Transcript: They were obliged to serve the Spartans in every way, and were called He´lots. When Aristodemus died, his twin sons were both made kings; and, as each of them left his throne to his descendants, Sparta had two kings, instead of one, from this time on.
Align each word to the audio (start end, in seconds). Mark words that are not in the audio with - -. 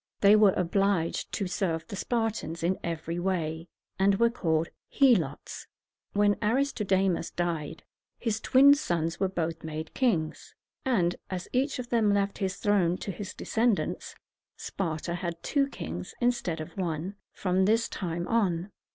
They 0.21 0.35
were 0.35 0.53
obliged 0.53 1.31
to 1.33 1.45
serve 1.45 1.85
the 1.85 1.95
Spartans 1.95 2.63
in 2.63 2.79
every 2.83 3.19
way, 3.19 3.67
and 3.99 4.15
were 4.15 4.31
called 4.31 4.69
He´lots. 4.91 5.67
When 6.13 6.37
Aristodemus 6.41 7.29
died, 7.29 7.83
his 8.17 8.39
twin 8.41 8.73
sons 8.73 9.19
were 9.19 9.27
both 9.29 9.63
made 9.63 9.93
kings; 9.93 10.55
and, 10.85 11.17
as 11.29 11.47
each 11.53 11.77
of 11.77 11.89
them 11.89 12.11
left 12.15 12.39
his 12.39 12.55
throne 12.55 12.97
to 12.97 13.11
his 13.11 13.35
descendants, 13.35 14.15
Sparta 14.57 15.13
had 15.13 15.43
two 15.43 15.67
kings, 15.67 16.15
instead 16.19 16.59
of 16.59 16.75
one, 16.75 17.13
from 17.31 17.65
this 17.65 17.87
time 17.87 18.27
on. 18.27 18.71